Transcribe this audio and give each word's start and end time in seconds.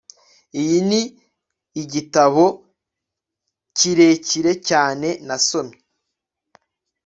Iyi 0.61 0.79
ni 0.89 1.01
igitabo 1.81 2.43
kirekire 3.77 4.51
cyane 4.69 5.07
nasomye 5.27 5.77